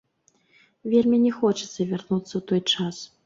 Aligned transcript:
Вельмі 0.93 1.19
не 1.27 1.33
хочацца 1.39 1.87
вярнуцца 1.91 2.33
ў 2.39 2.45
той 2.53 2.61
час. 2.73 2.95